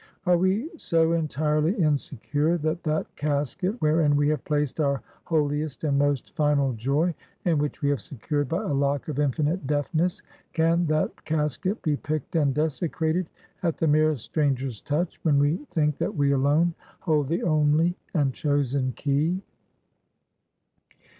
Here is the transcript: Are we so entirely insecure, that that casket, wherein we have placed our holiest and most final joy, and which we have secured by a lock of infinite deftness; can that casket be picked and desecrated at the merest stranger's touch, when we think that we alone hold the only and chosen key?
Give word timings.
Are 0.25 0.35
we 0.35 0.67
so 0.77 1.13
entirely 1.13 1.73
insecure, 1.75 2.57
that 2.57 2.81
that 2.81 3.15
casket, 3.15 3.79
wherein 3.83 4.15
we 4.15 4.29
have 4.29 4.43
placed 4.45 4.79
our 4.79 5.03
holiest 5.25 5.83
and 5.83 5.99
most 5.99 6.35
final 6.35 6.73
joy, 6.73 7.13
and 7.45 7.61
which 7.61 7.83
we 7.83 7.89
have 7.89 8.01
secured 8.01 8.49
by 8.49 8.63
a 8.63 8.73
lock 8.73 9.09
of 9.09 9.19
infinite 9.19 9.67
deftness; 9.67 10.23
can 10.53 10.87
that 10.87 11.23
casket 11.25 11.79
be 11.83 11.97
picked 11.97 12.35
and 12.35 12.55
desecrated 12.55 13.29
at 13.61 13.77
the 13.77 13.85
merest 13.85 14.25
stranger's 14.25 14.81
touch, 14.81 15.19
when 15.21 15.37
we 15.37 15.57
think 15.69 15.99
that 15.99 16.15
we 16.15 16.31
alone 16.31 16.73
hold 17.01 17.27
the 17.27 17.43
only 17.43 17.95
and 18.15 18.33
chosen 18.33 18.93
key? 18.93 19.39